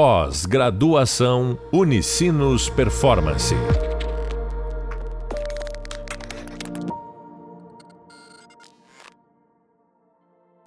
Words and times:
Pós-graduação 0.00 1.58
Unicinos 1.72 2.70
Performance. 2.70 3.52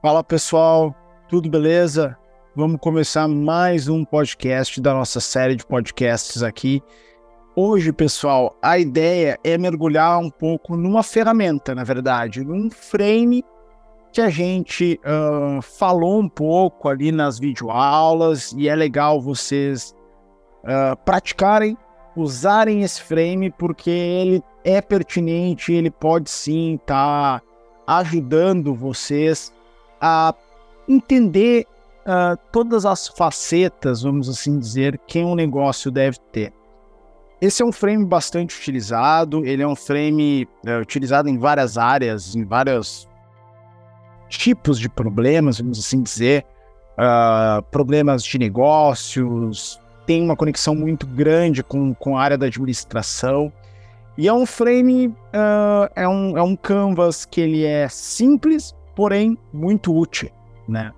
Fala 0.01 0.21
pessoal, 0.21 0.93
tudo 1.29 1.49
beleza? 1.49 2.17
Vamos 2.53 2.81
começar 2.81 3.25
mais 3.29 3.87
um 3.87 4.03
podcast 4.03 4.81
da 4.81 4.93
nossa 4.93 5.21
série 5.21 5.55
de 5.55 5.65
podcasts 5.65 6.43
aqui. 6.43 6.83
Hoje, 7.55 7.93
pessoal, 7.93 8.57
a 8.61 8.77
ideia 8.77 9.39
é 9.45 9.57
mergulhar 9.57 10.19
um 10.19 10.29
pouco 10.29 10.75
numa 10.75 11.03
ferramenta, 11.03 11.73
na 11.73 11.85
verdade, 11.85 12.43
num 12.43 12.69
frame 12.69 13.45
que 14.11 14.21
a 14.21 14.29
gente 14.29 14.99
uh, 15.05 15.61
falou 15.61 16.19
um 16.19 16.27
pouco 16.27 16.89
ali 16.89 17.11
nas 17.11 17.39
videoaulas 17.39 18.51
e 18.53 18.67
é 18.67 18.75
legal 18.75 19.21
vocês 19.21 19.95
uh, 20.63 20.95
praticarem, 21.05 21.77
usarem 22.15 22.83
esse 22.83 23.01
frame 23.01 23.49
porque 23.49 23.89
ele 23.89 24.43
é 24.63 24.81
pertinente, 24.81 25.71
ele 25.71 25.89
pode 25.89 26.29
sim 26.29 26.75
estar 26.75 27.39
tá 27.39 27.45
ajudando 27.87 28.75
vocês 28.75 29.53
a 29.99 30.35
entender 30.89 31.65
uh, 32.01 32.37
todas 32.51 32.85
as 32.85 33.07
facetas, 33.07 34.01
vamos 34.01 34.27
assim 34.27 34.59
dizer, 34.59 34.99
que 35.07 35.19
um 35.19 35.35
negócio 35.35 35.89
deve 35.89 36.17
ter. 36.31 36.53
Esse 37.39 37.63
é 37.63 37.65
um 37.65 37.71
frame 37.71 38.05
bastante 38.05 38.55
utilizado, 38.55 39.43
ele 39.45 39.63
é 39.63 39.67
um 39.67 39.75
frame 39.75 40.47
utilizado 40.79 41.27
em 41.27 41.39
várias 41.39 41.75
áreas, 41.75 42.35
em 42.35 42.43
vários 42.45 43.09
tipos 44.37 44.79
de 44.79 44.89
problemas, 44.89 45.59
vamos 45.59 45.79
assim 45.79 46.01
dizer, 46.01 46.45
uh, 46.97 47.61
problemas 47.71 48.23
de 48.23 48.37
negócios, 48.39 49.79
tem 50.05 50.23
uma 50.23 50.35
conexão 50.35 50.75
muito 50.75 51.05
grande 51.05 51.63
com, 51.63 51.93
com 51.93 52.17
a 52.17 52.21
área 52.21 52.37
da 52.37 52.47
administração. 52.47 53.51
E 54.17 54.27
é 54.27 54.33
um 54.33 54.45
frame, 54.45 55.07
uh, 55.07 55.89
é, 55.95 56.07
um, 56.07 56.37
é 56.37 56.41
um 56.41 56.55
canvas 56.55 57.25
que 57.25 57.39
ele 57.41 57.65
é 57.65 57.87
simples, 57.87 58.75
porém 58.95 59.37
muito 59.53 59.95
útil, 59.95 60.29
né? 60.67 60.91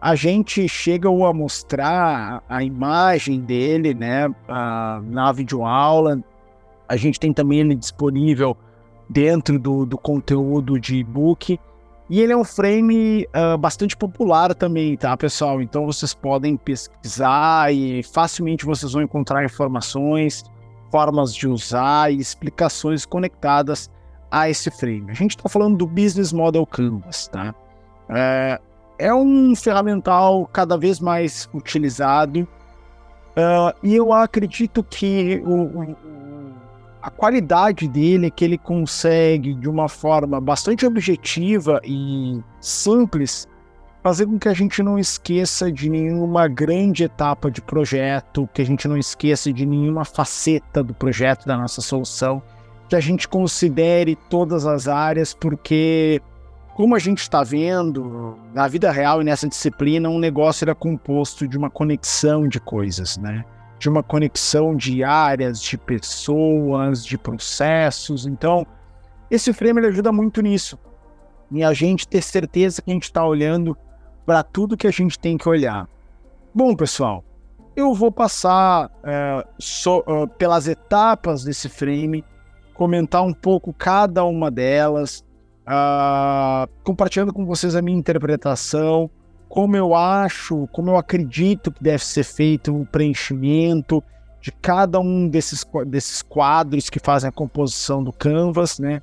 A 0.00 0.14
gente 0.14 0.66
chega 0.66 1.08
a 1.08 1.32
mostrar 1.32 2.42
a 2.48 2.64
imagem 2.64 3.40
dele, 3.40 3.92
né, 3.92 4.28
uh, 4.28 5.02
na 5.10 5.30
videoaula. 5.30 6.22
A 6.88 6.96
gente 6.96 7.20
tem 7.20 7.34
também 7.34 7.60
ele 7.60 7.74
disponível 7.74 8.56
dentro 9.10 9.58
do, 9.58 9.84
do 9.84 9.98
conteúdo 9.98 10.80
de 10.80 10.96
e-book. 10.96 11.60
E 12.10 12.20
ele 12.20 12.32
é 12.32 12.36
um 12.36 12.42
frame 12.42 13.24
uh, 13.26 13.56
bastante 13.56 13.96
popular 13.96 14.52
também, 14.52 14.96
tá, 14.96 15.16
pessoal? 15.16 15.62
Então 15.62 15.86
vocês 15.86 16.12
podem 16.12 16.56
pesquisar 16.56 17.72
e 17.72 18.02
facilmente 18.02 18.66
vocês 18.66 18.92
vão 18.92 19.02
encontrar 19.02 19.44
informações, 19.44 20.42
formas 20.90 21.32
de 21.32 21.46
usar 21.46 22.12
e 22.12 22.18
explicações 22.18 23.06
conectadas 23.06 23.88
a 24.28 24.50
esse 24.50 24.72
frame. 24.72 25.08
A 25.08 25.14
gente 25.14 25.36
está 25.36 25.48
falando 25.48 25.76
do 25.76 25.86
Business 25.86 26.32
Model 26.32 26.66
Canvas, 26.66 27.28
tá? 27.28 27.54
É, 28.08 28.60
é 28.98 29.14
um 29.14 29.54
ferramental 29.54 30.48
cada 30.52 30.76
vez 30.76 30.98
mais 30.98 31.48
utilizado 31.54 32.40
uh, 32.40 33.72
e 33.84 33.94
eu 33.94 34.12
acredito 34.12 34.82
que 34.82 35.40
o, 35.46 35.80
o 35.80 35.96
a 37.02 37.10
qualidade 37.10 37.88
dele 37.88 38.26
é 38.26 38.30
que 38.30 38.44
ele 38.44 38.58
consegue, 38.58 39.54
de 39.54 39.68
uma 39.68 39.88
forma 39.88 40.40
bastante 40.40 40.84
objetiva 40.84 41.80
e 41.84 42.40
simples, 42.60 43.48
fazer 44.02 44.26
com 44.26 44.38
que 44.38 44.48
a 44.48 44.54
gente 44.54 44.82
não 44.82 44.98
esqueça 44.98 45.70
de 45.70 45.88
nenhuma 45.88 46.48
grande 46.48 47.04
etapa 47.04 47.50
de 47.50 47.60
projeto, 47.60 48.48
que 48.52 48.62
a 48.62 48.64
gente 48.64 48.86
não 48.86 48.96
esqueça 48.96 49.52
de 49.52 49.64
nenhuma 49.64 50.04
faceta 50.04 50.82
do 50.82 50.94
projeto, 50.94 51.46
da 51.46 51.56
nossa 51.56 51.80
solução, 51.80 52.42
que 52.88 52.96
a 52.96 53.00
gente 53.00 53.28
considere 53.28 54.16
todas 54.28 54.66
as 54.66 54.88
áreas, 54.88 55.32
porque, 55.32 56.20
como 56.74 56.94
a 56.94 56.98
gente 56.98 57.18
está 57.18 57.42
vendo, 57.42 58.36
na 58.52 58.66
vida 58.68 58.90
real 58.90 59.22
e 59.22 59.24
nessa 59.24 59.48
disciplina, 59.48 60.08
um 60.08 60.18
negócio 60.18 60.64
era 60.64 60.74
composto 60.74 61.46
de 61.46 61.56
uma 61.56 61.70
conexão 61.70 62.48
de 62.48 62.58
coisas, 62.58 63.16
né? 63.16 63.44
De 63.80 63.88
uma 63.88 64.02
conexão 64.02 64.76
de 64.76 65.02
áreas, 65.02 65.60
de 65.60 65.78
pessoas, 65.78 67.02
de 67.02 67.16
processos. 67.16 68.26
Então, 68.26 68.66
esse 69.30 69.54
frame 69.54 69.84
ajuda 69.86 70.12
muito 70.12 70.42
nisso. 70.42 70.78
E 71.50 71.64
a 71.64 71.72
gente 71.72 72.06
ter 72.06 72.20
certeza 72.20 72.82
que 72.82 72.90
a 72.90 72.94
gente 72.94 73.04
está 73.04 73.24
olhando 73.24 73.74
para 74.26 74.42
tudo 74.42 74.76
que 74.76 74.86
a 74.86 74.90
gente 74.90 75.18
tem 75.18 75.38
que 75.38 75.48
olhar. 75.48 75.88
Bom, 76.54 76.76
pessoal, 76.76 77.24
eu 77.74 77.94
vou 77.94 78.12
passar 78.12 78.90
é, 79.02 79.46
so, 79.58 80.00
uh, 80.00 80.28
pelas 80.28 80.68
etapas 80.68 81.42
desse 81.42 81.68
frame, 81.70 82.22
comentar 82.74 83.22
um 83.22 83.32
pouco 83.32 83.72
cada 83.72 84.22
uma 84.24 84.50
delas, 84.50 85.24
uh, 85.62 86.68
compartilhando 86.84 87.32
com 87.32 87.46
vocês 87.46 87.74
a 87.74 87.80
minha 87.80 87.98
interpretação 87.98 89.10
como 89.50 89.76
eu 89.76 89.96
acho, 89.96 90.68
como 90.68 90.90
eu 90.90 90.96
acredito 90.96 91.72
que 91.72 91.82
deve 91.82 92.04
ser 92.04 92.22
feito 92.22 92.72
o 92.74 92.86
preenchimento 92.86 94.02
de 94.40 94.52
cada 94.52 95.00
um 95.00 95.28
desses, 95.28 95.66
desses 95.88 96.22
quadros 96.22 96.88
que 96.88 97.00
fazem 97.00 97.28
a 97.28 97.32
composição 97.32 98.02
do 98.02 98.12
canvas, 98.12 98.78
né? 98.78 99.02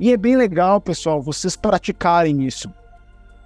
E 0.00 0.10
é 0.10 0.16
bem 0.16 0.34
legal, 0.34 0.80
pessoal, 0.80 1.20
vocês 1.20 1.56
praticarem 1.56 2.46
isso. 2.46 2.72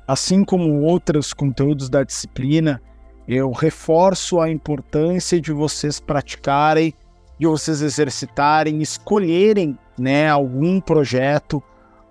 Assim 0.07 0.45
como 0.45 0.83
outros 0.83 1.35
conteúdos 1.35 1.91
da 1.91 2.05
disciplina, 2.05 2.81
eu 3.27 3.51
reforço 3.51 4.41
a 4.41 4.49
importância 4.49 5.41
de 5.41 5.53
vocês 5.53 5.99
praticarem, 5.99 6.95
de 7.41 7.47
vocês 7.49 7.83
exercitarem, 7.83 8.81
escolherem, 8.81 9.77
né, 9.99 10.31
algum 10.31 10.81
projeto 10.81 11.61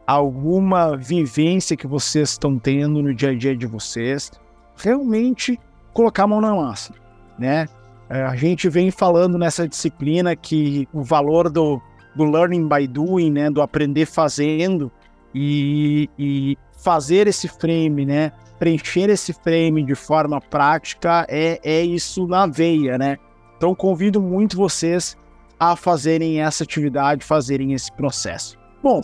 alguma 0.05 0.95
vivência 0.95 1.75
que 1.75 1.87
vocês 1.87 2.31
estão 2.31 2.59
tendo 2.59 3.01
no 3.01 3.13
dia 3.13 3.31
a 3.31 3.35
dia 3.35 3.55
de 3.55 3.65
vocês, 3.65 4.31
realmente 4.75 5.59
colocar 5.93 6.23
a 6.23 6.27
mão 6.27 6.41
na 6.41 6.53
massa, 6.53 6.93
né? 7.39 7.67
É, 8.09 8.21
a 8.23 8.35
gente 8.35 8.69
vem 8.69 8.91
falando 8.91 9.37
nessa 9.37 9.67
disciplina 9.67 10.35
que 10.35 10.87
o 10.93 11.01
valor 11.01 11.49
do, 11.49 11.81
do 12.15 12.23
learning 12.23 12.67
by 12.67 12.85
doing, 12.87 13.31
né, 13.31 13.49
do 13.49 13.61
aprender 13.61 14.05
fazendo 14.05 14.91
e, 15.33 16.07
e 16.19 16.55
fazer 16.83 17.27
esse 17.27 17.47
frame, 17.47 18.05
né, 18.05 18.31
preencher 18.59 19.09
esse 19.09 19.33
frame 19.33 19.83
de 19.83 19.95
forma 19.95 20.39
prática 20.39 21.25
é, 21.27 21.59
é 21.63 21.81
isso 21.81 22.27
na 22.27 22.45
veia, 22.45 22.97
né? 22.97 23.17
Então 23.57 23.73
convido 23.73 24.21
muito 24.21 24.55
vocês 24.55 25.17
a 25.59 25.75
fazerem 25.75 26.41
essa 26.41 26.63
atividade, 26.63 27.25
fazerem 27.25 27.73
esse 27.73 27.91
processo. 27.93 28.57
Bom, 28.83 29.01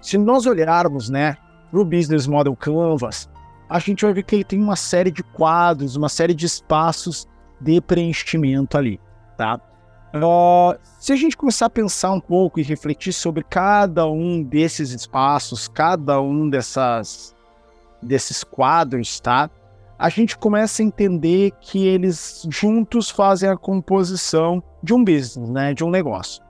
se 0.00 0.16
nós 0.18 0.46
olharmos, 0.46 1.08
né, 1.08 1.36
para 1.70 1.80
o 1.80 1.84
Business 1.84 2.26
Model 2.26 2.54
Canvas, 2.56 3.28
a 3.68 3.78
gente 3.78 4.04
vai 4.04 4.14
ver 4.14 4.22
que 4.22 4.36
ele 4.36 4.44
tem 4.44 4.60
uma 4.60 4.76
série 4.76 5.10
de 5.10 5.22
quadros, 5.22 5.96
uma 5.96 6.08
série 6.08 6.34
de 6.34 6.46
espaços 6.46 7.28
de 7.60 7.80
preenchimento 7.80 8.78
ali, 8.78 9.00
tá? 9.36 9.60
Uh, 10.14 10.78
se 10.98 11.12
a 11.12 11.16
gente 11.16 11.36
começar 11.36 11.66
a 11.66 11.70
pensar 11.70 12.12
um 12.12 12.20
pouco 12.20 12.58
e 12.58 12.62
refletir 12.62 13.12
sobre 13.12 13.44
cada 13.44 14.06
um 14.06 14.42
desses 14.42 14.90
espaços, 14.90 15.68
cada 15.68 16.20
um 16.20 16.48
dessas, 16.48 17.34
desses 18.00 18.42
quadros, 18.42 19.20
tá? 19.20 19.50
A 19.98 20.08
gente 20.08 20.38
começa 20.38 20.80
a 20.80 20.84
entender 20.84 21.52
que 21.60 21.86
eles 21.86 22.46
juntos 22.48 23.10
fazem 23.10 23.50
a 23.50 23.56
composição 23.56 24.62
de 24.82 24.94
um 24.94 25.04
business, 25.04 25.50
né? 25.50 25.74
De 25.74 25.84
um 25.84 25.90
negócio. 25.90 26.42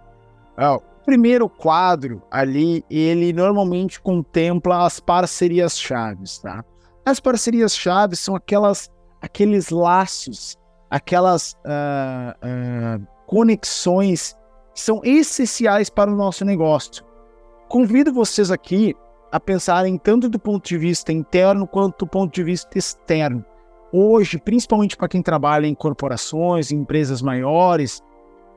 Uh, 0.56 0.80
primeiro 1.08 1.48
quadro 1.48 2.22
ali, 2.30 2.84
ele 2.90 3.32
normalmente 3.32 3.98
contempla 3.98 4.84
as 4.84 5.00
parcerias 5.00 5.80
chaves, 5.80 6.38
tá? 6.40 6.62
As 7.02 7.18
parcerias 7.18 7.74
chaves 7.74 8.20
são 8.20 8.36
aquelas, 8.36 8.90
aqueles 9.22 9.70
laços, 9.70 10.58
aquelas 10.90 11.54
uh, 11.64 13.00
uh, 13.00 13.06
conexões 13.26 14.36
que 14.74 14.82
são 14.82 15.00
essenciais 15.02 15.88
para 15.88 16.12
o 16.12 16.14
nosso 16.14 16.44
negócio. 16.44 17.02
Convido 17.70 18.12
vocês 18.12 18.50
aqui 18.50 18.94
a 19.32 19.40
pensarem 19.40 19.96
tanto 19.96 20.28
do 20.28 20.38
ponto 20.38 20.68
de 20.68 20.76
vista 20.76 21.10
interno 21.10 21.66
quanto 21.66 22.04
do 22.04 22.06
ponto 22.06 22.34
de 22.34 22.44
vista 22.44 22.76
externo. 22.76 23.42
Hoje, 23.90 24.36
principalmente 24.36 24.94
para 24.94 25.08
quem 25.08 25.22
trabalha 25.22 25.66
em 25.66 25.74
corporações, 25.74 26.70
em 26.70 26.76
empresas 26.76 27.22
maiores, 27.22 28.02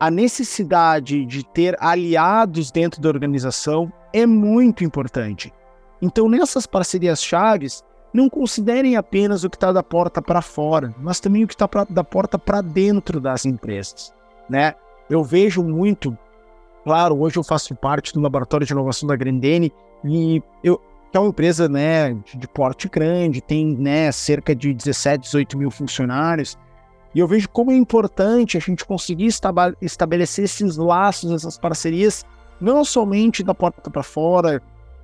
a 0.02 0.10
necessidade 0.10 1.24
de 1.26 1.46
ter 1.46 1.78
aliados 1.80 2.72
dentro 2.72 3.00
da 3.00 3.08
organização 3.08 3.94
é 4.12 4.26
muito 4.26 4.84
importante. 4.84 5.54
Então, 6.02 6.28
nessas 6.28 6.66
parcerias 6.66 7.24
chaves, 7.24 7.84
não 8.12 8.28
considerem 8.28 8.96
apenas 8.96 9.44
o 9.44 9.50
que 9.50 9.58
está 9.58 9.72
da 9.72 9.84
porta 9.84 10.20
para 10.20 10.42
fora, 10.42 10.92
mas 10.98 11.20
também 11.20 11.44
o 11.44 11.48
que 11.48 11.54
está 11.54 11.70
da 11.88 12.04
porta 12.04 12.40
para 12.40 12.62
dentro 12.62 13.20
das 13.20 13.46
empresas, 13.46 14.12
né? 14.50 14.74
Eu 15.08 15.24
vejo 15.24 15.62
muito, 15.62 16.18
claro, 16.84 17.20
hoje 17.20 17.38
eu 17.38 17.44
faço 17.44 17.76
parte 17.76 18.12
do 18.12 18.22
laboratório 18.22 18.66
de 18.66 18.74
inovação 18.74 19.08
da 19.08 19.16
Grandene 19.16 19.72
e 20.04 20.42
eu 20.64 20.82
que 21.12 21.18
é 21.18 21.20
uma 21.20 21.30
empresa, 21.30 21.68
né, 21.68 22.14
de, 22.14 22.38
de 22.38 22.48
porte 22.48 22.88
grande, 22.88 23.42
tem, 23.42 23.76
né, 23.76 24.10
cerca 24.14 24.56
de 24.56 24.74
17, 24.74 25.24
18 25.26 25.58
mil 25.58 25.70
funcionários 25.70 26.58
E 27.14 27.20
eu 27.20 27.28
vejo 27.28 27.50
como 27.50 27.72
é 27.72 27.76
importante 27.76 28.58
a 28.58 28.60
gente 28.60 28.86
conseguir 28.86 29.30
estabelecer 29.82 30.46
esses 30.46 30.78
laços, 30.78 31.32
essas 31.32 31.58
parcerias, 31.58 32.26
não 32.60 32.86
somente 32.86 33.44
da 33.44 33.54
porta 33.54 33.90
para 33.90 34.04
fora, 34.04 34.62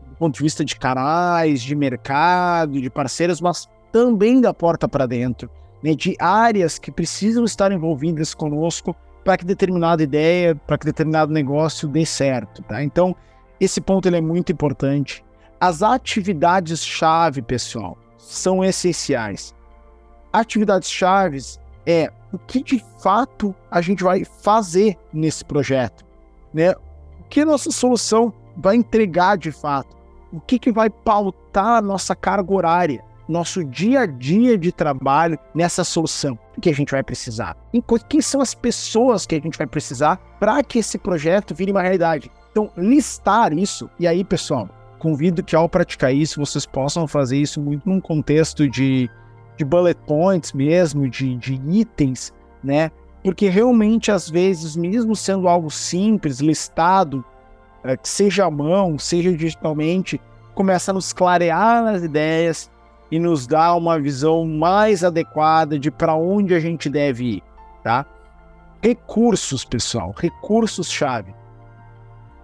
do 0.07 0.15
ponto 0.17 0.35
de 0.35 0.43
vista 0.43 0.63
de 0.63 0.75
canais, 0.77 1.61
de 1.61 1.75
mercado, 1.75 2.79
de 2.79 2.89
parceiros, 2.89 3.41
mas 3.41 3.67
também 3.91 4.39
da 4.39 4.53
porta 4.53 4.87
para 4.87 5.05
dentro, 5.05 5.49
né, 5.83 5.93
de 5.93 6.15
áreas 6.19 6.79
que 6.79 6.91
precisam 6.91 7.43
estar 7.43 7.71
envolvidas 7.71 8.33
conosco 8.33 8.95
para 9.23 9.37
que 9.37 9.43
determinada 9.43 10.01
ideia, 10.01 10.55
para 10.55 10.77
que 10.77 10.85
determinado 10.85 11.33
negócio 11.33 11.87
dê 11.87 12.05
certo. 12.05 12.63
Tá? 12.63 12.81
Então, 12.81 13.13
esse 13.59 13.81
ponto 13.81 14.07
ele 14.07 14.17
é 14.17 14.21
muito 14.21 14.51
importante. 14.51 15.25
As 15.59 15.83
atividades-chave, 15.83 17.41
pessoal, 17.41 17.97
são 18.17 18.63
essenciais. 18.63 19.53
Atividades-chave 20.31 21.39
é 21.87 22.11
o 22.33 22.37
que 22.37 22.61
de 22.61 22.83
fato 23.01 23.55
a 23.71 23.79
gente 23.79 24.03
vai 24.03 24.25
fazer 24.25 24.97
nesse 25.13 25.45
projeto, 25.45 26.05
né? 26.53 26.73
O 26.73 27.23
que 27.29 27.39
a 27.39 27.45
nossa 27.45 27.71
solução 27.71 28.33
vai 28.57 28.75
entregar 28.75 29.37
de 29.37 29.51
fato? 29.51 29.95
O 30.31 30.41
que, 30.41 30.59
que 30.59 30.71
vai 30.71 30.89
pautar 30.89 31.77
a 31.77 31.81
nossa 31.81 32.13
carga 32.13 32.53
horária, 32.53 33.03
nosso 33.29 33.63
dia 33.63 34.01
a 34.01 34.05
dia 34.05 34.57
de 34.57 34.73
trabalho 34.73 35.39
nessa 35.55 35.85
solução 35.85 36.37
que 36.61 36.69
a 36.69 36.73
gente 36.73 36.91
vai 36.91 37.01
precisar? 37.01 37.55
Quem 38.09 38.21
são 38.21 38.41
as 38.41 38.53
pessoas 38.53 39.25
que 39.25 39.35
a 39.35 39.39
gente 39.39 39.57
vai 39.57 39.67
precisar 39.67 40.17
para 40.39 40.61
que 40.63 40.79
esse 40.79 40.97
projeto 40.97 41.55
vire 41.55 41.71
uma 41.71 41.81
realidade? 41.81 42.29
Então, 42.51 42.69
listar 42.75 43.53
isso, 43.53 43.89
e 43.97 44.05
aí, 44.05 44.23
pessoal, 44.23 44.67
convido 44.99 45.43
que 45.43 45.55
ao 45.55 45.69
praticar 45.69 46.13
isso, 46.13 46.39
vocês 46.39 46.65
possam 46.65 47.07
fazer 47.07 47.37
isso 47.37 47.61
muito 47.61 47.87
num 47.87 48.01
contexto 48.01 48.67
de 48.67 49.09
de 49.57 49.65
bullet 49.65 49.97
points 50.05 50.53
mesmo, 50.53 51.09
de, 51.09 51.35
de 51.35 51.55
itens, 51.69 52.33
né? 52.63 52.91
Porque 53.23 53.49
realmente, 53.49 54.11
às 54.11 54.29
vezes, 54.29 54.75
mesmo 54.75 55.15
sendo 55.15 55.47
algo 55.47 55.69
simples, 55.69 56.39
listado, 56.39 57.25
é, 57.83 57.97
que 57.97 58.07
seja 58.07 58.45
à 58.45 58.51
mão, 58.51 58.97
seja 58.97 59.35
digitalmente, 59.35 60.21
começa 60.53 60.91
a 60.91 60.93
nos 60.93 61.11
clarear 61.11 61.85
as 61.87 62.03
ideias 62.03 62.71
e 63.11 63.19
nos 63.19 63.47
dá 63.47 63.73
uma 63.75 63.99
visão 63.99 64.45
mais 64.45 65.03
adequada 65.03 65.79
de 65.79 65.89
para 65.89 66.15
onde 66.15 66.53
a 66.53 66.59
gente 66.59 66.89
deve 66.89 67.37
ir, 67.37 67.43
tá? 67.83 68.05
Recursos, 68.81 69.65
pessoal, 69.65 70.13
recursos-chave. 70.15 71.33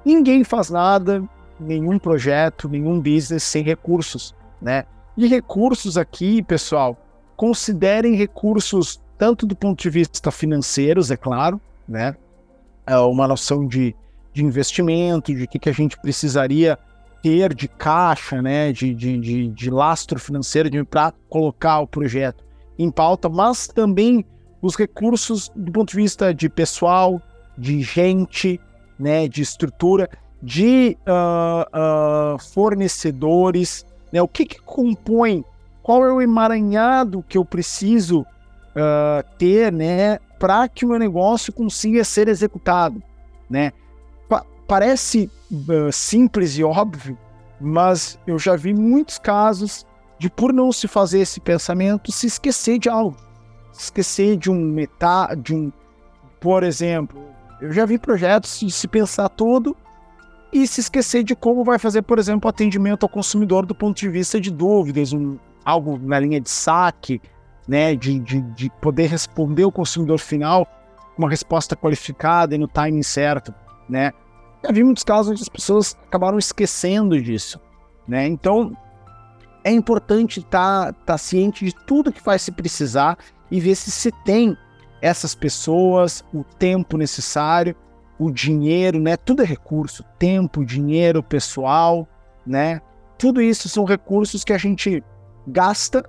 Ninguém 0.04 0.44
faz 0.44 0.69
nada, 0.69 1.24
nenhum 1.60 2.00
projeto, 2.00 2.68
nenhum 2.68 3.00
business 3.00 3.44
sem 3.44 3.63
recursos, 3.63 4.36
né? 4.62 4.86
E 5.15 5.27
recursos 5.27 5.98
aqui, 5.98 6.42
pessoal, 6.42 6.98
considerem 7.35 8.15
recursos 8.15 9.01
tanto 9.18 9.45
do 9.45 9.56
ponto 9.56 9.81
de 9.81 9.89
vista 9.89 10.31
financeiros, 10.31 11.12
é 11.12 11.18
claro, 11.18 11.62
né? 11.88 12.15
É 12.85 12.97
uma 12.97 13.27
noção 13.27 13.65
de, 13.65 13.95
de 14.33 14.44
investimento, 14.44 15.33
de 15.33 15.47
que, 15.47 15.59
que 15.59 15.69
a 15.69 15.74
gente 15.74 15.97
precisaria 15.97 16.77
ter 17.21 17.53
de 17.53 17.68
caixa, 17.68 18.41
né? 18.41 18.71
De, 18.74 18.94
de, 18.94 19.18
de, 19.18 19.47
de 19.47 19.69
lastro 19.69 20.19
financeiro 20.19 20.69
para 20.85 21.13
colocar 21.30 21.80
o 21.80 21.88
projeto 21.88 22.44
em 22.77 22.91
pauta, 22.91 23.30
mas 23.30 23.68
também 23.68 24.25
os 24.62 24.75
recursos 24.75 25.50
do 25.56 25.71
ponto 25.71 25.91
de 25.91 25.97
vista 25.97 26.33
de 26.33 26.50
pessoal, 26.50 27.21
de 27.57 27.81
gente, 27.81 28.59
né? 29.00 29.27
De 29.27 29.41
estrutura, 29.41 30.09
de 30.41 30.97
uh, 31.07 32.36
uh, 32.36 32.39
fornecedores, 32.39 33.86
né? 34.12 34.21
O 34.21 34.27
que, 34.27 34.45
que 34.45 34.59
compõe 34.59 35.45
qual 35.83 36.06
é 36.06 36.12
o 36.12 36.21
emaranhado 36.21 37.24
que 37.27 37.38
eu 37.38 37.44
preciso 37.44 38.21
uh, 38.21 39.38
ter, 39.38 39.71
né, 39.71 40.18
para 40.39 40.68
que 40.69 40.85
o 40.85 40.89
meu 40.89 40.97
negócio 40.97 41.51
consiga 41.51 42.03
ser 42.06 42.30
executado, 42.30 43.03
né? 43.50 43.74
Pa 44.27 44.45
parece 44.65 45.30
uh, 45.51 45.91
simples 45.91 46.57
e 46.57 46.63
óbvio, 46.63 47.18
mas 47.59 48.18
eu 48.25 48.39
já 48.39 48.56
vi 48.56 48.74
muitos 48.74 49.19
casos 49.19 49.85
de 50.18 50.30
por 50.30 50.53
não 50.53 50.71
se 50.71 50.88
fazer 50.88 51.19
esse 51.19 51.41
pensamento 51.41 52.12
se 52.12 52.27
esquecer 52.27 52.79
de 52.79 52.88
algo, 52.88 53.18
se 53.74 53.83
esquecer 53.83 54.38
de 54.38 54.50
um 54.50 54.56
metá, 54.56 55.36
de 55.36 55.53
um, 55.53 55.71
por 56.39 56.63
exemplo, 56.63 57.21
eu 57.62 57.74
já 57.74 57.86
vi 57.86 57.97
projetos 57.97 58.59
de 58.59 58.71
se 58.71 58.88
pensar 58.88 59.27
todo 59.29 59.75
e 60.51 60.65
se 60.68 60.79
esquecer 60.81 61.24
de 61.24 61.36
como 61.36 61.63
vai 61.63 61.79
fazer, 61.79 62.03
por 62.03 62.19
exemplo, 62.19 62.50
atendimento 62.50 63.03
ao 63.03 63.09
consumidor 63.09 63.65
do 63.65 63.75
ponto 63.75 63.97
de 63.97 64.07
vista 64.07 64.39
de 64.39 64.51
dúvidas, 64.51 65.12
um, 65.12 65.38
algo 65.63 65.98
na 65.98 66.19
linha 66.19 66.39
de 66.39 66.50
saque, 66.50 67.21
né, 67.68 67.95
de, 67.95 68.19
de, 68.19 68.42
de 68.42 68.69
poder 68.81 69.07
responder 69.07 69.63
o 69.63 69.71
consumidor 69.71 70.19
final 70.19 70.68
uma 71.18 71.30
resposta 71.30 71.75
qualificada 71.75 72.56
e 72.56 72.57
no 72.57 72.68
timing 72.68 73.04
certo, 73.04 73.54
né? 73.88 74.12
Já 74.63 74.71
vi 74.71 74.83
muitos 74.83 75.04
casos 75.04 75.31
onde 75.31 75.42
as 75.42 75.50
pessoas 75.50 75.98
acabaram 76.07 76.38
esquecendo 76.38 77.21
disso, 77.21 77.60
né? 78.07 78.25
Então, 78.27 78.75
é 79.63 79.71
importante 79.71 80.39
estar 80.39 80.94
tá, 80.94 81.00
tá 81.06 81.18
ciente 81.18 81.65
de 81.65 81.75
tudo 81.86 82.12
que 82.12 82.24
vai 82.24 82.39
se 82.39 82.51
precisar 82.51 83.18
e 83.51 83.60
ver 83.60 83.75
se 83.75 83.92
se 83.92 84.12
tem 84.25 84.57
essas 85.01 85.36
pessoas, 85.36 86.24
o 86.33 86.44
tempo 86.44 86.98
necessário, 86.98 87.75
o 88.18 88.31
dinheiro, 88.31 89.00
né? 89.00 89.18
Tudo 89.18 89.44
é 89.44 89.45
recurso, 89.45 90.04
tempo, 90.18 90.65
dinheiro, 90.65 91.21
pessoal, 91.21 92.07
né? 92.45 92.81
Tudo 93.18 93.42
isso 93.42 93.69
são 93.69 93.83
recursos 93.83 94.44
que 94.44 94.54
a 94.54 94.57
gente 94.57 95.04
gasta 95.48 96.04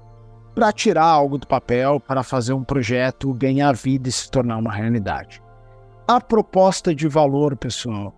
para 0.54 0.72
tirar 0.72 1.04
algo 1.04 1.36
do 1.36 1.46
papel, 1.46 1.98
para 1.98 2.22
fazer 2.22 2.52
um 2.52 2.62
projeto 2.62 3.32
ganhar 3.34 3.74
vida 3.74 4.08
e 4.08 4.12
se 4.12 4.30
tornar 4.30 4.56
uma 4.56 4.72
realidade. 4.72 5.42
A 6.06 6.20
proposta 6.20 6.94
de 6.94 7.08
valor, 7.08 7.56
pessoal, 7.56 8.14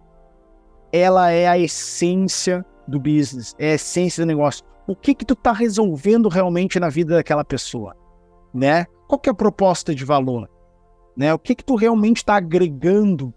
ela 0.92 1.30
é 1.30 1.48
a 1.48 1.58
essência 1.58 2.64
do 2.86 3.00
business, 3.00 3.54
é 3.58 3.72
a 3.72 3.74
essência 3.74 4.24
do 4.24 4.28
negócio. 4.28 4.64
O 4.86 4.94
que 4.94 5.14
que 5.14 5.24
tu 5.24 5.34
está 5.34 5.52
resolvendo 5.52 6.28
realmente 6.28 6.78
na 6.78 6.88
vida 6.88 7.16
daquela 7.16 7.44
pessoa, 7.44 7.96
né? 8.52 8.86
Qual 9.08 9.18
que 9.18 9.28
é 9.28 9.32
a 9.32 9.34
proposta 9.34 9.94
de 9.94 10.04
valor, 10.04 10.48
né? 11.16 11.32
O 11.32 11.38
que 11.38 11.54
que 11.54 11.64
tu 11.64 11.74
realmente 11.74 12.18
está 12.18 12.36
agregando 12.36 13.32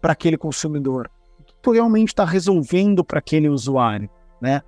para 0.00 0.12
aquele 0.12 0.36
consumidor? 0.36 1.10
O 1.40 1.44
que 1.44 1.54
tu 1.62 1.72
realmente 1.72 2.08
está 2.08 2.24
resolvendo 2.24 3.04
para 3.04 3.18
aquele 3.18 3.48
usuário, 3.48 4.10
né? 4.40 4.62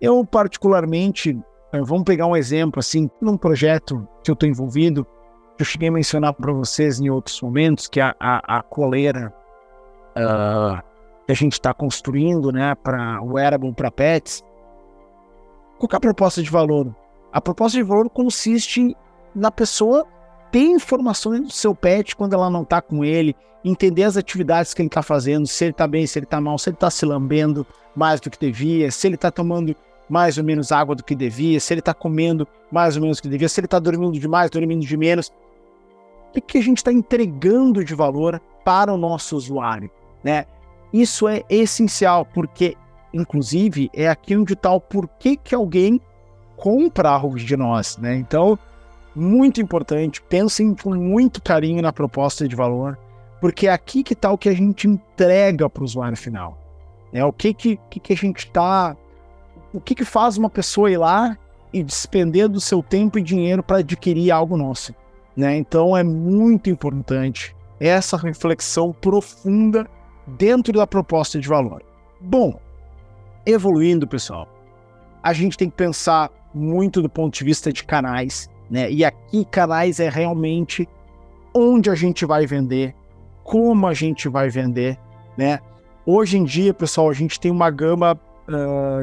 Eu 0.00 0.24
particularmente 0.24 1.38
vamos 1.72 2.04
pegar 2.04 2.26
um 2.26 2.36
exemplo, 2.36 2.80
assim, 2.80 3.08
num 3.20 3.36
projeto 3.36 4.06
que 4.24 4.30
eu 4.30 4.34
estou 4.34 4.48
envolvido, 4.48 5.04
que 5.56 5.62
eu 5.62 5.66
cheguei 5.66 5.88
a 5.88 5.92
mencionar 5.92 6.32
para 6.34 6.52
vocês 6.52 7.00
em 7.00 7.08
outros 7.10 7.40
momentos, 7.40 7.86
que 7.86 8.00
é 8.00 8.04
a, 8.04 8.14
a, 8.18 8.58
a 8.58 8.62
coleira 8.62 9.32
uh, 10.16 10.82
que 11.26 11.32
a 11.32 11.34
gente 11.34 11.52
está 11.52 11.72
construindo, 11.72 12.50
né, 12.50 12.74
para 12.74 13.22
o 13.22 13.34
wearable 13.34 13.72
para 13.72 13.90
pets. 13.90 14.44
Qual 15.78 15.88
é 15.92 15.96
a 15.96 16.00
proposta 16.00 16.42
de 16.42 16.50
valor? 16.50 16.94
A 17.32 17.40
proposta 17.40 17.78
de 17.78 17.84
valor 17.84 18.10
consiste 18.10 18.96
na 19.34 19.50
pessoa 19.50 20.04
ter 20.50 20.64
informações 20.64 21.40
do 21.42 21.52
seu 21.52 21.74
pet 21.74 22.16
quando 22.16 22.34
ela 22.34 22.50
não 22.50 22.62
está 22.62 22.82
com 22.82 23.04
ele, 23.04 23.36
entender 23.64 24.02
as 24.02 24.16
atividades 24.16 24.74
que 24.74 24.82
ele 24.82 24.88
está 24.88 25.02
fazendo, 25.02 25.46
se 25.46 25.64
ele 25.64 25.70
está 25.70 25.86
bem, 25.86 26.06
se 26.06 26.18
ele 26.18 26.26
está 26.26 26.40
mal, 26.40 26.58
se 26.58 26.70
ele 26.70 26.74
está 26.74 26.90
se 26.90 27.06
lambendo 27.06 27.64
mais 27.94 28.20
do 28.20 28.28
que 28.28 28.38
devia, 28.38 28.90
se 28.90 29.06
ele 29.06 29.14
está 29.14 29.30
tomando 29.30 29.74
mais 30.10 30.36
ou 30.36 30.42
menos 30.42 30.72
água 30.72 30.96
do 30.96 31.04
que 31.04 31.14
devia, 31.14 31.60
se 31.60 31.72
ele 31.72 31.78
está 31.78 31.94
comendo 31.94 32.46
mais 32.70 32.96
ou 32.96 33.02
menos 33.02 33.18
do 33.18 33.22
que 33.22 33.28
devia, 33.28 33.48
se 33.48 33.60
ele 33.60 33.66
está 33.66 33.78
dormindo 33.78 34.18
demais, 34.18 34.50
dormindo 34.50 34.84
de 34.84 34.96
menos. 34.96 35.32
O 36.36 36.40
que, 36.40 36.58
a 36.58 36.62
gente 36.62 36.78
está 36.78 36.92
entregando 36.92 37.84
de 37.84 37.94
valor 37.94 38.40
para 38.64 38.92
o 38.92 38.96
nosso 38.96 39.36
usuário? 39.36 39.88
Né? 40.22 40.46
Isso 40.92 41.28
é 41.28 41.44
essencial, 41.48 42.24
porque, 42.24 42.76
inclusive, 43.14 43.88
é 43.94 44.08
aqui 44.08 44.36
onde 44.36 44.54
está 44.54 44.72
o 44.72 44.80
porquê 44.80 45.36
que 45.36 45.54
alguém 45.54 46.00
compra 46.56 47.10
algo 47.10 47.36
de 47.36 47.56
nós. 47.56 47.96
Né? 47.96 48.16
Então, 48.16 48.58
muito 49.14 49.60
importante, 49.60 50.20
pensem 50.22 50.74
com 50.74 50.94
muito 50.94 51.40
carinho 51.40 51.82
na 51.82 51.92
proposta 51.92 52.46
de 52.46 52.56
valor, 52.56 52.98
porque 53.40 53.68
é 53.68 53.72
aqui 53.72 54.02
que 54.02 54.12
está 54.12 54.30
o 54.30 54.38
que 54.38 54.48
a 54.48 54.54
gente 54.54 54.88
entrega 54.88 55.70
para 55.70 55.82
o 55.82 55.84
usuário 55.84 56.16
final. 56.16 56.58
É 57.12 57.24
o 57.24 57.32
que, 57.32 57.54
que, 57.54 57.76
que 57.76 58.12
a 58.12 58.16
gente 58.16 58.46
está 58.46 58.96
o 59.72 59.80
que, 59.80 59.94
que 59.94 60.04
faz 60.04 60.36
uma 60.36 60.50
pessoa 60.50 60.90
ir 60.90 60.98
lá 60.98 61.36
e 61.72 61.82
despender 61.82 62.48
do 62.48 62.60
seu 62.60 62.82
tempo 62.82 63.18
e 63.18 63.22
dinheiro 63.22 63.62
para 63.62 63.78
adquirir 63.78 64.30
algo 64.30 64.56
nosso. 64.56 64.94
Né? 65.36 65.56
Então 65.56 65.96
é 65.96 66.02
muito 66.02 66.68
importante 66.68 67.54
essa 67.78 68.16
reflexão 68.16 68.92
profunda 68.92 69.88
dentro 70.26 70.72
da 70.72 70.86
proposta 70.86 71.38
de 71.38 71.48
valor. 71.48 71.82
Bom, 72.20 72.60
evoluindo, 73.46 74.06
pessoal, 74.06 74.48
a 75.22 75.32
gente 75.32 75.56
tem 75.56 75.70
que 75.70 75.76
pensar 75.76 76.30
muito 76.52 77.00
do 77.00 77.08
ponto 77.08 77.38
de 77.38 77.44
vista 77.44 77.72
de 77.72 77.84
canais, 77.84 78.50
né? 78.68 78.90
E 78.90 79.04
aqui 79.04 79.44
canais 79.44 80.00
é 80.00 80.08
realmente 80.08 80.88
onde 81.54 81.88
a 81.88 81.94
gente 81.94 82.26
vai 82.26 82.46
vender, 82.46 82.94
como 83.42 83.86
a 83.86 83.94
gente 83.94 84.28
vai 84.28 84.48
vender, 84.48 84.98
né? 85.36 85.60
Hoje 86.04 86.38
em 86.38 86.44
dia, 86.44 86.74
pessoal, 86.74 87.08
a 87.08 87.14
gente 87.14 87.38
tem 87.38 87.50
uma 87.50 87.70
gama 87.70 88.18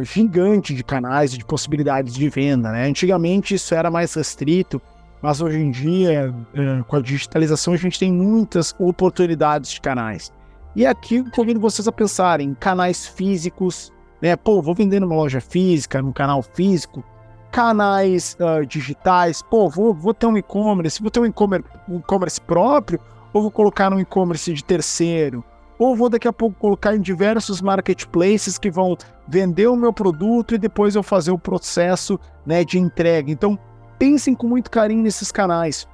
gigante 0.04 0.74
de 0.74 0.84
canais 0.84 1.34
e 1.34 1.38
de 1.38 1.46
possibilidades 1.46 2.14
de 2.14 2.30
venda. 2.30 2.72
Né? 2.72 2.88
Antigamente 2.88 3.56
isso 3.56 3.74
era 3.74 3.90
mais 3.90 4.14
restrito 4.14 4.82
mas 5.22 5.42
hoje 5.42 5.58
em 5.58 5.72
dia, 5.72 6.34
é, 6.54 6.84
com 6.84 6.96
a 6.96 7.02
digitalização, 7.02 7.74
a 7.74 7.78
gente 7.78 8.00
tem 8.00 8.12
muitas 8.12 8.76
oportunidades 8.80 9.72
de 9.72 9.82
canais. 9.82 10.32
E 10.76 10.86
aqui 10.86 11.28
convido 11.32 11.60
vocês 11.60 11.88
a 11.88 11.92
pensarem 11.92 12.50
em 12.50 12.54
canais 12.54 13.08
físicos, 13.08 13.92
né? 14.22 14.36
Pô, 14.36 14.62
vou 14.62 14.76
vender 14.76 15.00
numa 15.00 15.16
loja 15.16 15.42
física, 15.42 16.02
num 16.02 16.12
canal 16.12 16.44
físico, 16.44 17.04
canais 17.52 18.38
uh, 18.40 18.66
digitais, 18.66 19.42
pô, 19.42 19.68
vou, 19.68 19.94
vou 19.94 20.14
ter 20.14 20.28
um 20.28 20.38
e-commerce, 20.38 21.02
vou 21.02 21.10
ter 21.10 21.20
um 21.20 21.26
e-commerce 21.26 22.40
próprio, 22.42 23.00
ou 23.34 23.42
vou 23.42 23.52
colocar 23.52 23.90
no 23.90 24.00
e-commerce 24.00 24.54
de 24.54 24.64
terceiro, 24.64 25.44
ou 25.80 25.96
vou 25.96 26.10
daqui 26.10 26.28
a 26.28 26.34
pouco 26.34 26.58
colocar 26.60 26.96
em 26.96 27.02
diversos 27.02 27.62
marketplaces 27.62 28.58
que 28.58 28.72
vão 28.72 28.98
vender 29.28 29.68
o 29.68 29.76
meu 29.76 29.94
produto 29.94 30.56
e 30.56 30.58
depois 30.58 30.96
eu 30.96 31.04
fazer 31.04 31.32
o 31.32 31.38
processo 31.38 32.20
né, 32.46 32.64
de 32.64 32.80
entrega. 32.80 33.32
Então, 33.32 33.58
pensem 34.00 34.34
com 34.34 34.48
muito 34.48 34.72
carinho 34.72 35.04
nesses 35.04 35.32
canais. 35.32 35.88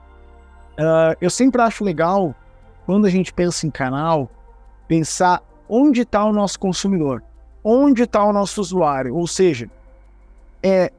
Uh, 0.74 1.16
eu 1.20 1.30
sempre 1.30 1.62
acho 1.62 1.84
legal, 1.84 2.34
quando 2.86 3.06
a 3.06 3.10
gente 3.10 3.34
pensa 3.34 3.68
em 3.68 3.72
canal, 3.72 4.30
pensar 4.88 5.42
onde 5.68 6.02
está 6.02 6.24
o 6.24 6.32
nosso 6.32 6.60
consumidor, 6.60 7.22
onde 7.64 8.04
está 8.04 8.24
o 8.24 8.34
nosso 8.34 8.62
usuário. 8.62 9.16
Ou 9.16 9.28
seja, 9.28 9.70
é, 10.62 10.92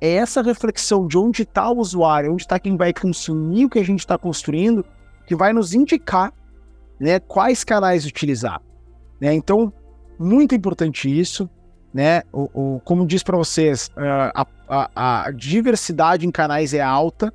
é 0.00 0.14
essa 0.14 0.42
reflexão 0.42 1.06
de 1.06 1.16
onde 1.16 1.42
está 1.42 1.70
o 1.70 1.78
usuário, 1.78 2.32
onde 2.32 2.42
está 2.42 2.58
quem 2.58 2.76
vai 2.76 2.92
consumir 2.92 3.64
o 3.64 3.70
que 3.70 3.78
a 3.78 3.84
gente 3.84 4.00
está 4.00 4.18
construindo, 4.18 4.84
que 5.26 5.34
vai 5.34 5.52
nos 5.52 5.74
indicar 5.74 6.32
né, 6.98 7.18
quais 7.18 7.64
canais 7.64 8.06
utilizar. 8.06 8.60
Né? 9.20 9.34
Então, 9.34 9.72
muito 10.18 10.54
importante 10.54 11.08
isso. 11.08 11.48
Né? 11.92 12.22
O, 12.32 12.50
o 12.76 12.80
como 12.80 13.06
diz 13.06 13.22
para 13.22 13.36
vocês, 13.36 13.90
a, 13.96 14.46
a, 14.68 14.90
a, 15.26 15.30
diversidade 15.30 16.26
em 16.26 16.30
canais 16.30 16.74
é 16.74 16.80
alta. 16.80 17.32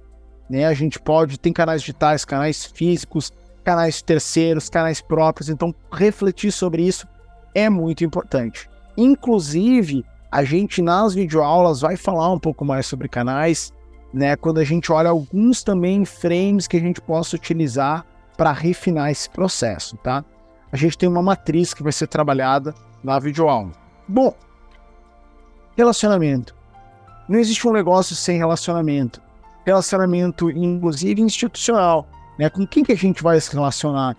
Né? 0.50 0.66
A 0.66 0.74
gente 0.74 1.00
pode, 1.00 1.40
tem 1.40 1.54
canais 1.54 1.82
digitais, 1.82 2.26
canais 2.26 2.66
físicos, 2.66 3.32
canais 3.64 4.02
terceiros, 4.02 4.70
canais 4.70 5.02
próprios. 5.02 5.50
Então, 5.50 5.74
refletir 5.92 6.52
sobre 6.52 6.84
isso 6.84 7.08
é 7.54 7.70
muito 7.70 8.04
importante. 8.04 8.70
Inclusive, 8.98 10.04
a 10.32 10.44
gente 10.44 10.82
nas 10.82 11.14
videoaulas 11.14 11.82
vai 11.82 11.96
falar 11.96 12.32
um 12.32 12.40
pouco 12.40 12.66
mais 12.66 12.86
sobre 12.86 13.08
canais, 13.08 13.74
né? 14.14 14.36
Quando 14.36 14.60
a 14.60 14.64
gente 14.64 14.92
olha 14.92 15.10
alguns 15.10 15.64
também 15.64 16.06
frames 16.06 16.68
que 16.68 16.78
a 16.78 16.80
gente 16.80 17.02
possa 17.02 17.36
utilizar 17.36 18.06
para 18.40 18.54
refinar 18.54 19.12
esse 19.12 19.30
processo, 19.30 19.98
tá? 19.98 20.24
A 20.72 20.78
gente 20.78 20.98
tem 20.98 21.10
uma 21.10 21.22
matriz 21.22 21.74
que 21.74 21.84
vai 21.84 21.92
ser 21.92 22.08
trabalhada 22.08 22.74
na 23.04 23.20
videoaula. 23.20 23.74
Bom, 24.08 24.34
relacionamento. 25.76 26.56
Não 27.28 27.38
existe 27.38 27.68
um 27.68 27.74
negócio 27.74 28.16
sem 28.16 28.38
relacionamento. 28.38 29.22
Relacionamento, 29.66 30.50
inclusive 30.50 31.22
institucional. 31.22 32.08
Né? 32.38 32.50
Com 32.50 32.66
quem 32.66 32.82
que 32.82 32.94
a 32.94 32.96
gente 32.96 33.22
vai 33.22 33.38
se 33.42 33.52
relacionar? 33.52 34.16